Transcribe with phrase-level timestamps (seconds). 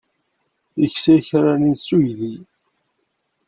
[0.85, 2.35] Ikess akraren-nnes s uydi.